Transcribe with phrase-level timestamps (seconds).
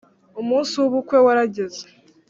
[0.41, 1.83] umunsi w’ubukwe warageze